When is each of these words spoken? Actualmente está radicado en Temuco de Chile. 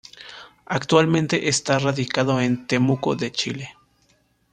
Actualmente 0.65 1.47
está 1.47 1.77
radicado 1.77 2.41
en 2.41 2.65
Temuco 2.65 3.15
de 3.15 3.31
Chile. 3.31 3.75